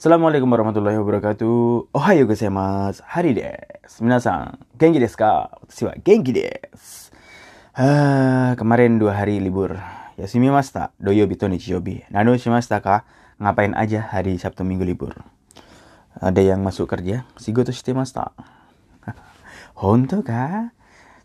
[0.00, 1.92] Assalamualaikum warahmatullahi wabarakatuh.
[1.92, 3.04] Ohayo gozaimasu.
[3.04, 4.00] Hari desu.
[4.00, 5.52] Minasan, genki desu ka?
[5.60, 7.12] Watashi wa genki desu.
[7.76, 9.76] Ah, kemarin dua hari libur.
[10.16, 10.96] Yasumimashita.
[10.96, 12.08] Doyobi to nichiyobi.
[12.08, 13.04] Nano shimashita ka?
[13.44, 15.20] Ngapain aja hari Sabtu Minggu libur?
[16.16, 17.28] Ada yang masuk kerja?
[17.36, 18.32] Shigoto shitemashita.
[19.84, 20.72] Honto ka?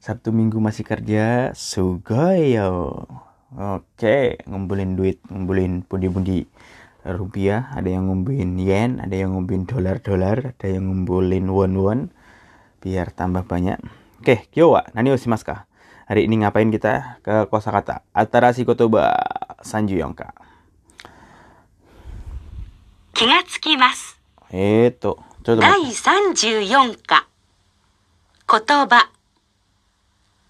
[0.04, 1.56] Sabtu Minggu masih kerja?
[1.56, 3.08] Sugoi yo.
[3.56, 6.44] Oke, ngumpulin duit, ngumpulin pundi-pundi
[7.06, 12.10] rupiah, ada yang ngumpulin yen, ada yang ngumpulin dolar-dolar, ada yang ngumpulin won-won
[12.82, 13.78] biar tambah banyak.
[14.22, 15.70] Oke, kyowa, nani mas ka.
[16.06, 18.06] Hari ini ngapain kita ke kosakata?
[18.14, 19.18] Atarashi kotoba
[19.62, 20.34] sanju yongka.
[23.16, 24.18] Kiga tsukimasu.
[24.54, 25.66] Eto, coba.
[25.66, 27.26] Dai 34 ka.
[28.46, 29.02] Kotoba.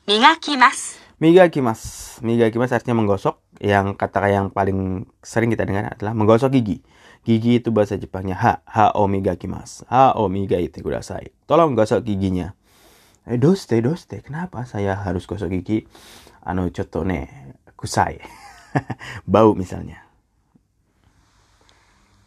[0.08, 1.05] Migakimasu.
[1.16, 2.20] Miga kimas.
[2.20, 3.40] Miga kimas artinya menggosok.
[3.64, 6.84] Yang kata yang paling sering kita dengar adalah menggosok gigi.
[7.24, 8.54] Gigi itu bahasa Jepangnya ha.
[8.68, 9.88] Ha omiga miga kimas.
[9.88, 11.32] Ha omiga miga itu kudasai.
[11.48, 12.52] Tolong gosok giginya.
[13.24, 14.20] Eh doste doste.
[14.20, 15.88] Kenapa saya harus gosok gigi?
[16.44, 17.32] Ano coto ne
[17.80, 18.20] kusai.
[19.32, 20.04] Bau misalnya.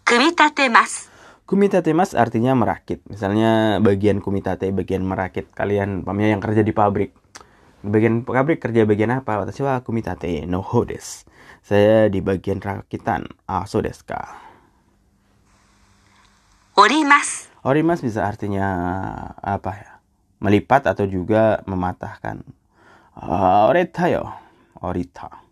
[0.08, 1.12] Kumitate mas.
[1.44, 3.04] Kumitate mas artinya merakit.
[3.04, 5.52] Misalnya bagian kumitate, bagian merakit.
[5.52, 7.27] Kalian, pamnya yang kerja di pabrik
[7.78, 9.38] Bagian pabrik kerja bagian apa?
[9.38, 10.82] Watashi wa kumitate no ho.
[11.62, 13.30] Saya di bagian rakitan.
[13.46, 14.18] Ah, so desu ka.
[16.74, 17.50] Orimas.
[17.62, 18.66] Orimas bisa artinya
[19.38, 19.92] apa ya?
[20.42, 22.42] Melipat atau juga mematahkan.
[23.18, 24.26] Uh, orita yo.
[24.78, 25.42] Orita.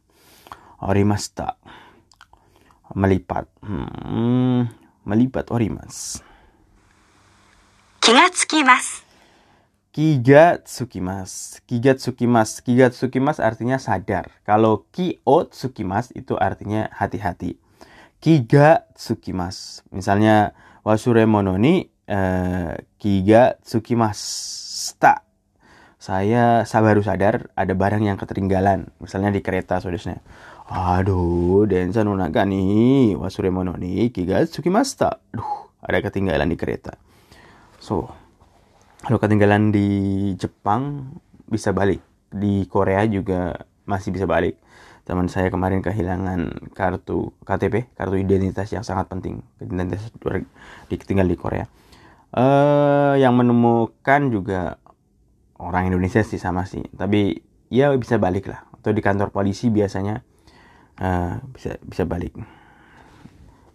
[0.82, 1.58] Orimasta.
[2.94, 3.50] Melipat.
[3.62, 4.70] Hmm,
[5.02, 6.22] melipat orimas.
[7.98, 9.05] Kigatsukimasu.
[9.96, 11.64] Kigatsukimas.
[11.64, 12.60] Kigatsukimas.
[12.60, 14.28] Kigatsukimas artinya sadar.
[14.44, 17.56] Kalau kiotsukimas itu artinya hati-hati.
[18.20, 19.88] Kigatsukimas.
[19.88, 20.52] Misalnya
[20.84, 25.24] wasuremono ni eh, kigatsukimashita.
[25.96, 28.92] Saya sa- baru sadar ada barang yang ketinggalan.
[29.00, 30.20] Misalnya di kereta saudara.
[30.68, 35.24] Aduh, densa no naga ni wasuremono ni kigatsukimashita.
[35.32, 37.00] Aduh, ada ketinggalan di kereta.
[37.80, 38.12] So,
[39.06, 39.88] kalau ketinggalan di
[40.34, 41.14] Jepang
[41.46, 42.02] bisa balik.
[42.26, 43.54] Di Korea juga
[43.86, 44.58] masih bisa balik.
[45.06, 49.46] Teman saya kemarin kehilangan kartu KTP, kartu identitas yang sangat penting.
[49.62, 50.10] Identitas
[50.90, 51.70] ditinggal di Korea.
[52.36, 54.82] eh yang menemukan juga
[55.62, 56.82] orang Indonesia sih sama sih.
[56.90, 57.38] Tapi
[57.70, 58.66] ya bisa balik lah.
[58.74, 60.18] Atau di kantor polisi biasanya
[60.98, 62.34] eh, bisa bisa balik.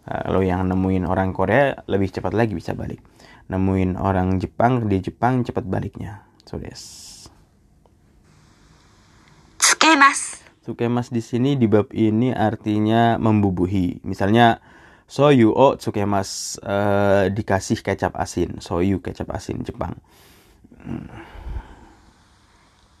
[0.02, 2.98] Eh, lo yang nemuin orang Korea lebih cepat lagi bisa balik
[3.46, 6.82] nemuin orang Jepang di Jepang cepat baliknya so yes
[9.62, 14.58] Tsukemas Tsukemas di sini di bab ini artinya membubuhi misalnya
[15.06, 19.94] soyu o tsukemas uh, dikasih kecap asin soyu kecap asin Jepang.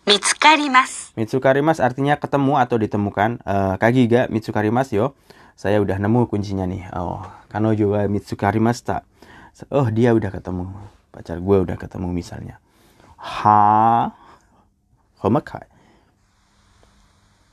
[0.06, 1.14] Mitsukarimas.
[1.18, 3.40] Mitsukarimas artinya ketemu atau ditemukan.
[3.40, 5.16] Eh, uh, kagiga mitsukarimas yo
[5.56, 6.88] saya udah nemu kuncinya nih.
[6.96, 9.04] Oh kano juga mitsukari masta.
[9.68, 10.72] Oh dia udah ketemu.
[11.12, 12.56] Pacar gue udah ketemu misalnya.
[13.20, 14.10] Ha?
[15.20, 15.68] Homakai.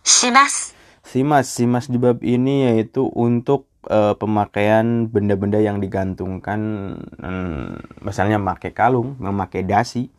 [0.02, 6.62] Simas simas simas di bab ini yaitu untuk uh, pemakaian benda-benda yang digantungkan
[7.18, 10.14] hmm, misalnya memakai kalung memakai dasi.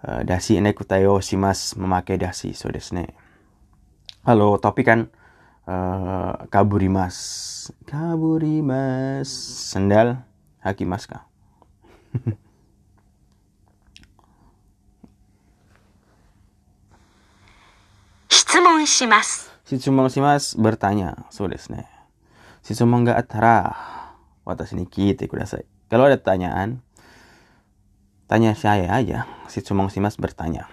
[0.00, 2.56] Uh, dasi ini kutayo simas memakai dasi.
[2.56, 3.12] So desne.
[4.24, 5.12] Halo topik kan?
[5.68, 7.16] Eh, uh, Kaburimas
[7.84, 9.28] Kaburimas
[9.68, 10.24] sendal
[10.64, 11.28] Hakim Maska
[18.32, 18.40] Si
[18.88, 19.52] shimasu.
[20.08, 21.28] si Mas bertanya.
[21.28, 21.84] So desu ne.
[22.64, 23.76] Shitsumon ga atara
[24.48, 25.68] watashi ya kudasai.
[25.92, 26.80] Kalau ada pertanyaan,
[28.24, 29.28] tanya saya aja.
[29.52, 30.64] Si cumang si mas bertanya.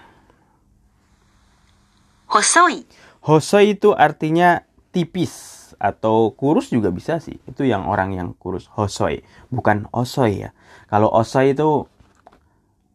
[2.31, 2.87] Hosoi.
[3.19, 4.63] Hosoi itu artinya
[4.95, 7.35] tipis atau kurus juga bisa sih.
[7.43, 8.71] Itu yang orang yang kurus.
[8.71, 10.55] Hosoi, bukan osoi ya.
[10.87, 11.91] Kalau osoi itu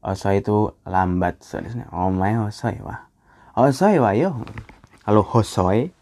[0.00, 1.44] osoi itu lambat.
[1.44, 1.86] So, desu ne.
[1.92, 3.04] Omae hosoi wa.
[3.52, 4.40] Hosoi wa yo.
[5.04, 5.92] Kalau hosoi,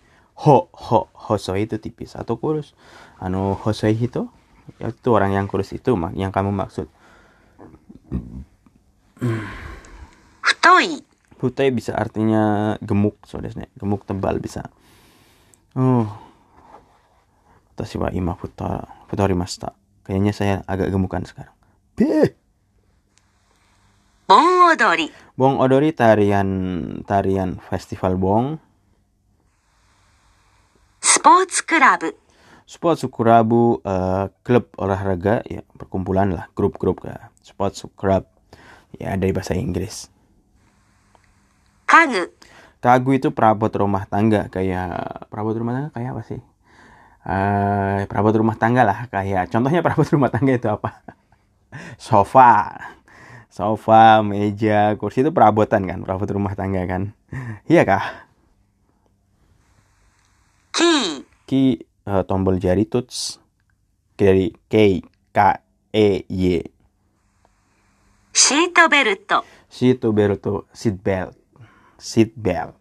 [0.47, 2.79] ho ho hosoi itu tipis atau kurus.
[3.19, 4.31] Anu hosoi itu
[4.79, 6.87] itu orang yang kurus itu mak yang kamu maksud.
[10.63, 11.03] 太い。
[11.39, 13.15] Putih bisa artinya gemuk,
[13.55, 13.71] ne.
[13.79, 14.71] Gemuk tebal bisa.
[15.77, 16.09] Oh,
[17.77, 19.77] Tashiwa ima futar, futarimashita.
[20.03, 21.55] Kayaknya saya agak gemukan sekarang.
[21.95, 22.33] Beh.
[24.29, 25.09] Bong Odori.
[25.37, 26.49] Bong Odori tarian
[27.05, 28.59] tarian festival Bong.
[31.01, 32.13] Sports Club.
[32.69, 37.33] Sports Club uh, klub olahraga ya perkumpulan lah grup-grup ya.
[37.41, 38.29] Sports Club
[38.99, 40.13] ya dari bahasa Inggris.
[41.89, 42.29] Kagu.
[42.79, 46.41] Kagu itu perabot rumah tangga kayak perabot rumah tangga kayak apa sih?
[47.29, 51.03] Uh, perabot rumah tangga lah kayak contohnya perabot rumah tangga itu apa?
[52.01, 52.81] sofa,
[53.53, 57.13] sofa, meja, kursi itu perabotan kan, perabot rumah tangga kan?
[57.69, 58.29] iya kah?
[61.49, 63.41] Ki uh, tombol jari tuts
[64.17, 65.03] dari K
[65.33, 65.39] K
[65.93, 66.61] E Y.
[68.33, 69.45] Seat belt.
[69.69, 71.35] Seat belt, seat belt
[71.99, 72.79] seat belt.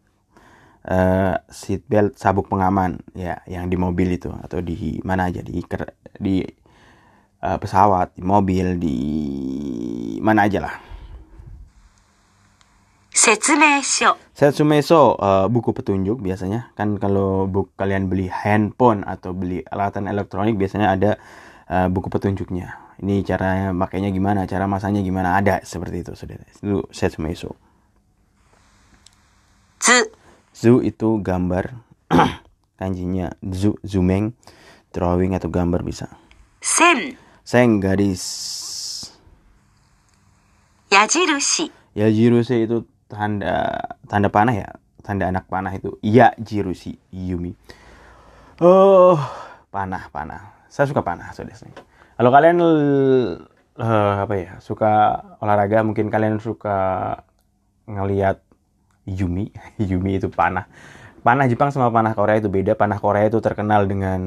[0.88, 5.60] Uh, seat belt sabuk pengaman ya yang di mobil itu atau di mana aja di
[6.16, 6.40] di
[7.44, 8.98] uh, pesawat, di mobil, di
[10.24, 10.76] mana aja lah.
[13.18, 14.14] Setsumeisho.
[14.64, 20.06] meso, uh, eh, buku petunjuk biasanya kan kalau buku kalian beli handphone atau beli alatan
[20.06, 21.12] elektronik biasanya ada
[21.68, 22.78] uh, buku petunjuknya.
[23.02, 26.46] Ini caranya makainya gimana, cara masanya gimana ada seperti itu saudara.
[26.48, 27.67] Itu setsumeisho.
[30.52, 31.80] Zu itu gambar.
[32.80, 34.36] Kanjinya zu, zumeng.
[34.92, 36.12] Drawing atau gambar bisa.
[36.60, 37.16] Sen.
[37.48, 38.24] Sen garis.
[40.92, 41.72] Yajirushi.
[41.96, 43.80] Yajirushi itu tanda
[44.12, 44.70] tanda panah ya.
[45.04, 45.96] Tanda anak panah itu.
[46.04, 47.56] ya jirusi Yumi.
[48.60, 49.16] Oh,
[49.72, 50.66] panah, panah.
[50.68, 51.56] Saya suka panah, soalnya.
[51.56, 51.70] So
[52.18, 52.58] Kalau kalian
[53.78, 57.22] uh, apa ya suka olahraga mungkin kalian suka
[57.86, 58.42] ngelihat
[59.08, 59.50] Yumi,
[59.90, 60.68] Yumi itu panah.
[61.26, 62.74] Panah Jepang sama panah Korea itu beda.
[62.80, 64.22] Panah Korea itu terkenal dengan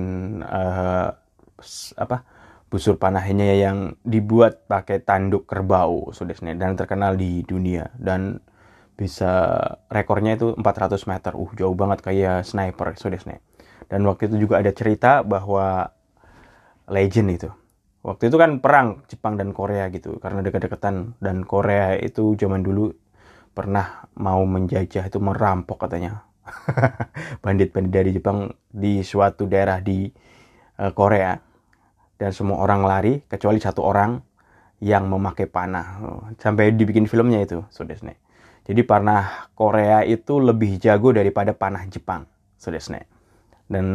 [1.61, 2.25] s- apa?
[2.71, 8.39] busur panahnya yang dibuat pakai tanduk kerbau, saudara dan terkenal di dunia dan
[8.95, 9.59] bisa
[9.91, 11.35] rekornya itu 400 meter.
[11.35, 13.39] Uh, jauh banget kayak sniper, saudara
[13.91, 15.91] Dan waktu itu juga ada cerita bahwa
[16.91, 17.51] legend itu.
[18.01, 22.95] Waktu itu kan perang Jepang dan Korea gitu karena dekat-dekatan dan Korea itu zaman dulu
[23.53, 26.27] pernah mau menjajah itu merampok katanya.
[27.45, 30.11] Bandit-bandit dari Jepang di suatu daerah di
[30.79, 31.37] eh, Korea.
[32.21, 34.21] Dan semua orang lari kecuali satu orang
[34.85, 36.01] yang memakai panah.
[36.37, 38.21] Sampai dibikin filmnya itu Sodesne
[38.71, 42.29] jadi panah Korea itu lebih jago daripada panah Jepang
[42.61, 43.09] Sodesne
[43.67, 43.87] dan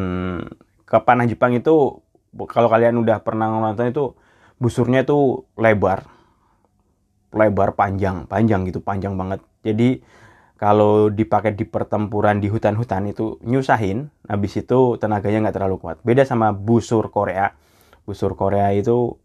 [0.83, 2.03] ke panah Jepang itu
[2.51, 4.05] kalau kalian udah pernah nonton itu
[4.59, 6.03] busurnya itu lebar
[7.35, 9.43] lebar panjang panjang gitu panjang banget.
[9.67, 9.99] Jadi
[10.55, 15.99] kalau dipakai di pertempuran di hutan-hutan itu nyusahin habis itu tenaganya nggak terlalu kuat.
[16.07, 17.51] Beda sama busur Korea.
[18.07, 19.19] Busur Korea itu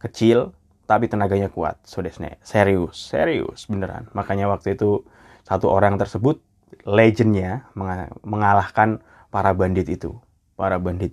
[0.00, 0.56] kecil
[0.88, 1.76] tapi tenaganya kuat.
[1.84, 4.08] Sodesne serius serius beneran.
[4.16, 5.04] Makanya waktu itu
[5.44, 6.40] satu orang tersebut
[6.88, 10.16] legendnya menga- mengalahkan para bandit itu.
[10.56, 11.12] Para bandit.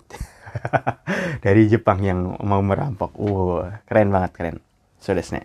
[1.44, 3.12] Dari Jepang yang mau merampok.
[3.20, 4.56] Wow keren banget keren.
[5.00, 5.44] Sodesne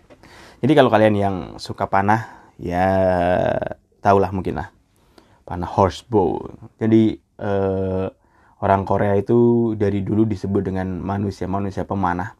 [0.60, 2.88] jadi kalau kalian yang suka panah, ya
[4.00, 4.76] tahulah mungkin lah
[5.46, 6.42] panah horsebow.
[6.82, 8.06] Jadi eh,
[8.60, 12.34] orang Korea itu dari dulu disebut dengan manusia-manusia pemanah.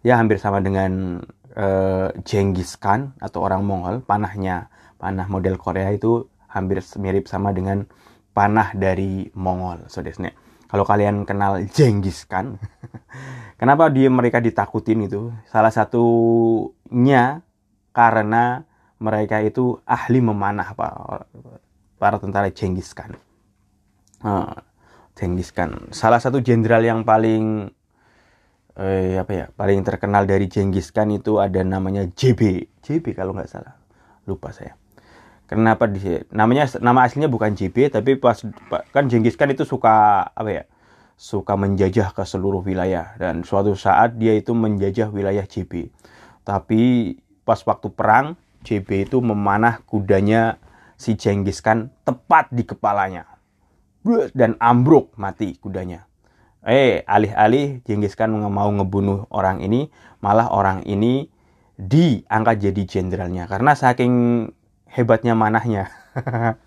[0.00, 1.20] Ya hampir sama dengan
[1.52, 4.00] eh, Genghis Khan atau orang Mongol.
[4.02, 7.84] Panahnya, panah model Korea itu hampir mirip sama dengan
[8.32, 9.86] panah dari Mongol.
[9.92, 10.32] So desne.
[10.66, 12.58] Kalau kalian kenal Genghis Khan,
[13.60, 15.30] kenapa dia mereka ditakutin itu?
[15.46, 17.45] Salah satunya
[17.96, 18.68] karena
[19.00, 21.24] mereka itu ahli memanah pak
[21.96, 23.16] para tentara Genghis Khan.
[24.20, 24.60] Ah,
[25.16, 25.48] Genghis
[25.96, 27.72] salah satu jenderal yang paling
[28.76, 33.48] eh, apa ya paling terkenal dari Genghis Khan itu ada namanya JB, JB kalau nggak
[33.48, 33.80] salah,
[34.28, 34.76] lupa saya.
[35.48, 36.02] Kenapa di
[36.36, 38.44] namanya nama aslinya bukan JB tapi pas
[38.92, 40.64] kan Genghis Khan itu suka apa ya
[41.16, 45.88] suka menjajah ke seluruh wilayah dan suatu saat dia itu menjajah wilayah JB.
[46.44, 48.34] Tapi pas waktu perang
[48.66, 50.58] JB itu memanah kudanya
[50.98, 53.30] si Genghis Khan tepat di kepalanya.
[54.34, 56.10] Dan ambruk mati kudanya.
[56.66, 59.86] Eh, alih-alih Genghis Khan mau ngebunuh orang ini,
[60.18, 61.30] malah orang ini
[61.78, 64.46] diangkat jadi jenderalnya karena saking
[64.90, 65.92] hebatnya manahnya.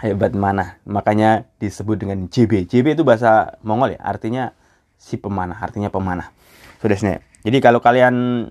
[0.00, 0.80] Hebat manah.
[0.88, 2.64] Makanya disebut dengan JB.
[2.64, 4.56] JB itu bahasa Mongol ya, artinya
[4.96, 6.32] si pemanah, artinya pemanah.
[6.80, 7.20] Sudah sini.
[7.44, 8.48] Jadi kalau kalian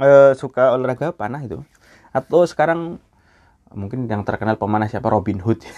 [0.00, 1.62] eh, suka olahraga panah itu.
[2.10, 2.98] Atau sekarang
[3.70, 5.12] mungkin yang terkenal pemanah siapa?
[5.12, 5.62] Robin Hood.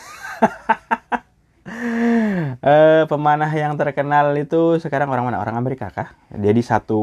[2.63, 5.43] Eh, pemanah yang terkenal itu sekarang orang mana?
[5.43, 6.15] Orang Amerika kah?
[6.31, 7.03] Jadi satu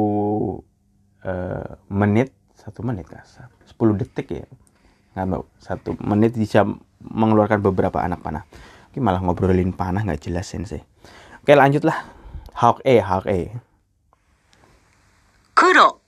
[1.19, 3.23] eh, menit satu menit kah?
[3.67, 4.47] 10 detik ya?
[5.19, 6.63] Nggak satu menit bisa
[7.03, 8.47] mengeluarkan beberapa anak panah.
[8.88, 10.83] Oke, malah ngobrolin panah nggak jelas sensei
[11.49, 12.05] oke lanjutlah.
[12.53, 13.57] Hawk E, Hawk E.
[15.57, 15.99] 黒、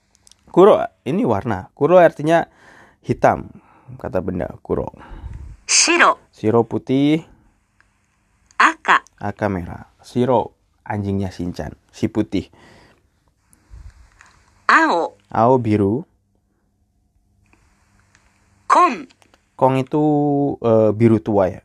[0.51, 1.72] Kuro ini warna.
[1.72, 2.43] Kuro artinya
[3.00, 3.48] hitam
[3.96, 4.91] kata benda kuro.
[5.63, 6.20] Shiro.
[6.36, 7.24] Shiro putih.
[8.60, 9.00] Aka.
[9.15, 9.88] Aka merah.
[10.03, 10.51] Shiro
[10.84, 12.51] anjingnya Shinchan, si putih.
[14.67, 15.15] Ao.
[15.31, 16.03] Ao biru.
[18.67, 19.08] Kong.
[19.55, 20.03] Kong itu
[20.60, 21.63] uh, biru tua ya.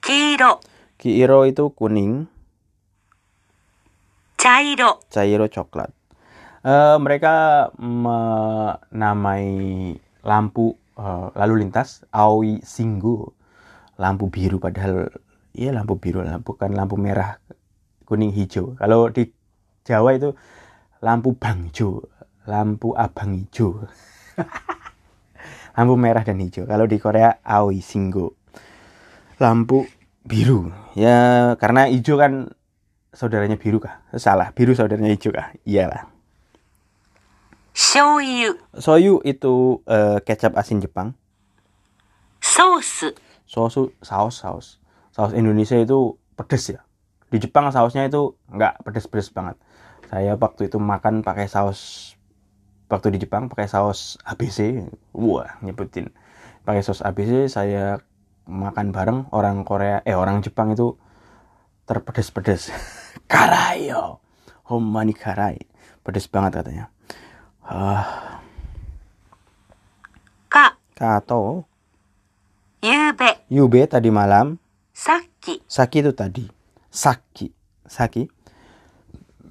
[0.00, 0.64] Kiro.
[0.96, 2.24] Kiro itu kuning.
[4.40, 5.04] Cairo.
[5.12, 5.92] Cairo coklat.
[6.64, 9.44] Eh, mereka menamai
[10.24, 13.36] lampu eh, lalu lintas Aoi Singgo.
[14.00, 15.12] Lampu biru padahal
[15.52, 17.36] ya lampu biru lah, bukan lampu merah
[18.08, 18.72] kuning hijau.
[18.80, 19.28] Kalau di
[19.84, 20.32] Jawa itu
[21.04, 22.08] lampu bangjo,
[22.48, 23.84] lampu abang hijau.
[25.76, 26.64] lampu merah dan hijau.
[26.64, 28.40] Kalau di Korea Aoi Singgo.
[29.36, 29.84] Lampu
[30.24, 30.72] biru.
[30.96, 32.56] Ya karena hijau kan
[33.12, 34.00] saudaranya biru kah?
[34.16, 35.52] Salah, biru saudaranya hijau kah?
[35.68, 36.13] Iyalah.
[37.74, 38.54] Shoyu.
[38.78, 41.18] Shoyu itu uh, kecap asin Jepang.
[42.38, 43.02] Saus.
[43.50, 44.66] Saus saus saus.
[45.10, 46.86] Saus Indonesia itu pedes ya.
[47.34, 49.58] Di Jepang sausnya itu nggak pedes-pedes banget.
[50.06, 52.14] Saya waktu itu makan pakai saus
[52.86, 54.86] waktu di Jepang pakai saus ABC.
[55.10, 56.14] Wah, nyebutin.
[56.62, 57.98] Pakai saus ABC saya
[58.46, 60.94] makan bareng orang Korea eh orang Jepang itu
[61.90, 62.70] terpedes-pedes.
[63.32, 64.22] Karayo.
[64.70, 65.58] Homani karai.
[66.06, 66.93] Pedes banget katanya
[67.63, 68.41] Ah,
[70.49, 71.65] か、 kato.
[72.81, 74.57] ゆうべ、 Yube tadi malam.
[74.93, 76.49] さっき、 Saki itu tadi.
[76.91, 77.51] Saki.
[77.87, 78.29] Saki.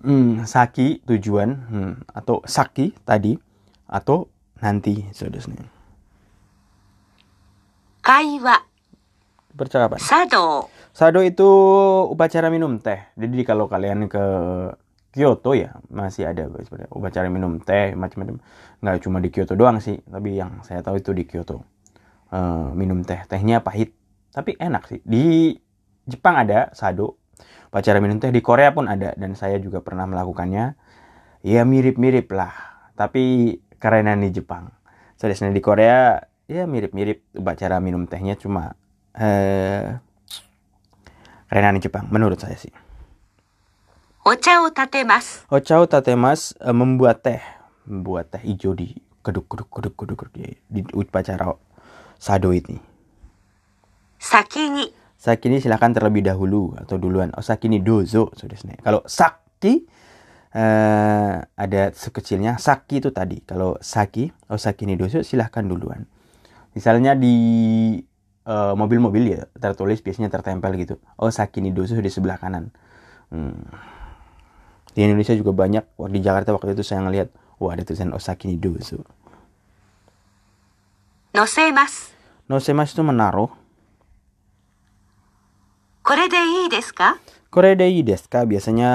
[0.02, 1.48] Hmm, saki tujuan.
[1.68, 3.38] Hmm, atau saki tadi.
[3.86, 4.28] Atau
[4.60, 5.06] nanti.
[5.12, 5.42] Saudara.
[8.02, 8.64] 会話、
[9.56, 9.98] Percakapan.
[9.98, 11.46] 茶道、 Sado itu
[12.10, 12.98] upacara minum teh.
[13.14, 14.24] Jadi kalau kalian ke
[15.13, 18.41] Kyoto ya masih ada sebenarnya upacara minum teh macam-macam.
[18.81, 21.61] Nggak cuma di Kyoto doang sih, tapi yang saya tahu itu di Kyoto.
[22.33, 23.93] Eh, minum teh, tehnya pahit,
[24.33, 24.99] tapi enak sih.
[25.05, 25.53] Di
[26.09, 27.21] Jepang ada sado,
[27.69, 28.33] upacara minum teh.
[28.33, 30.73] Di Korea pun ada dan saya juga pernah melakukannya.
[31.45, 32.55] Ya mirip-mirip lah,
[32.97, 34.73] tapi kerenan di Jepang.
[35.13, 36.17] Sedangkan di Korea
[36.49, 38.73] ya mirip-mirip upacara minum tehnya cuma
[39.13, 39.93] eh
[41.53, 42.73] kerenan di Jepang menurut saya sih.
[44.23, 45.43] Ocha tate mas.
[45.51, 47.43] Ocha o uh, membuat teh,
[47.83, 51.51] membuat teh hijau di keduk keduk keduk keduk, di, di upacara
[52.15, 52.79] sado ini.
[54.15, 54.87] Sakini.
[55.19, 57.35] Sakini silahkan terlebih dahulu atau duluan.
[57.35, 59.83] Oh sakini dozo saudara Kalau saki
[60.55, 63.43] uh, ada sekecilnya saki itu tadi.
[63.43, 66.07] Kalau saki oh sakini dozo silahkan duluan.
[66.73, 67.35] Misalnya di
[68.47, 70.97] eh, mobil-mobil uh, ya tertulis biasanya tertempel gitu.
[71.19, 72.71] Oh sakini dozo di sebelah kanan.
[73.29, 73.67] Hmm
[74.93, 78.57] di Indonesia juga banyak di Jakarta waktu itu saya ngelihat wah ada tulisan Osaki ni
[78.57, 79.01] dosu
[81.33, 82.13] Nosemas
[82.45, 83.63] Nosemas itu menaruh
[86.03, 87.15] Kore de ii desu ka?
[87.47, 88.43] Kore de ii desu ka?
[88.43, 88.91] Biasanya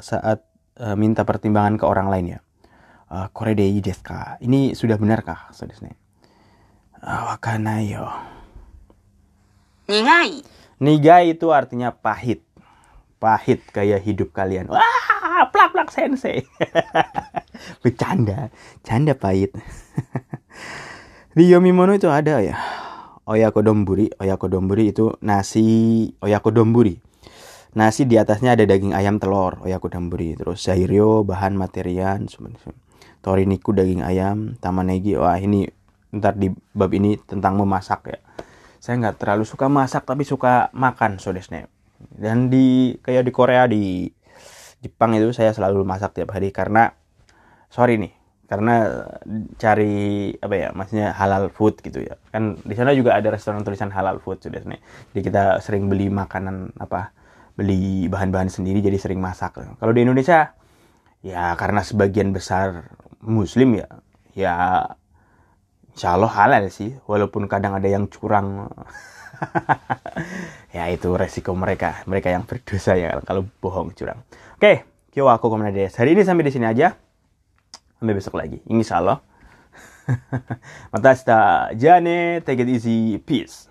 [0.00, 0.40] saat
[0.80, 2.40] uh, minta pertimbangan ke orang lain ya.
[3.12, 4.40] Uh, kore de ii desu ka?
[4.40, 5.52] Ini sudah benarkah?
[5.52, 5.92] Saudara uh,
[7.04, 8.08] ah, Wakana yo.
[9.84, 10.40] Nigai.
[10.80, 12.40] Nigai itu artinya pahit.
[13.20, 14.72] Pahit kayak hidup kalian.
[14.72, 14.80] Wah,
[15.50, 16.44] plak-plak sensei.
[17.82, 18.52] Bercanda.
[18.84, 19.52] Canda pahit.
[21.36, 22.56] Di Yomimono itu ada ya.
[23.24, 24.12] Oyako domburi.
[24.20, 27.00] Oyako domburi itu nasi oyako domburi.
[27.74, 29.58] Nasi di atasnya ada daging ayam telur.
[29.66, 30.38] Oyako domburi.
[30.38, 32.30] Terus sairio, bahan materian.
[33.24, 34.54] Toriniku daging ayam.
[34.62, 35.18] Tamanegi.
[35.18, 35.66] Wah ini
[36.14, 38.18] ntar di bab ini tentang memasak ya
[38.84, 41.66] saya nggak terlalu suka masak tapi suka makan sodesnya
[42.14, 44.12] dan di kayak di Korea di
[44.84, 46.92] Jepang itu saya selalu masak tiap hari karena
[47.72, 48.12] sorry nih
[48.44, 48.84] karena
[49.56, 53.88] cari apa ya maksudnya halal food gitu ya kan di sana juga ada restoran tulisan
[53.88, 54.80] halal food sudah nih
[55.16, 57.16] jadi kita sering beli makanan apa
[57.56, 60.52] beli bahan-bahan sendiri jadi sering masak kalau di Indonesia
[61.24, 62.92] ya karena sebagian besar
[63.24, 63.88] muslim ya
[64.36, 64.52] ya
[65.94, 68.66] Insya Allah halal sih, walaupun kadang ada yang curang.
[70.74, 74.18] ya itu resiko mereka, mereka yang berdosa ya kalau bohong curang.
[74.64, 74.80] Oke,
[75.12, 76.96] kyo aku komentar Hari ini sampai di sini aja.
[78.00, 79.20] Sampai besok lagi, insya Allah.
[80.88, 81.12] Mata
[81.76, 83.68] jane, take it easy, peace.